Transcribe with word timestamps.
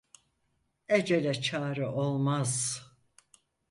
Ecele 0.89 1.33
çare 1.33 1.87
olmaz. 1.87 2.83